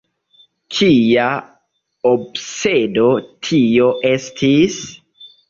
Kia 0.77 1.27
obsedo 2.13 3.05
tio 3.51 3.93
estis? 4.15 4.81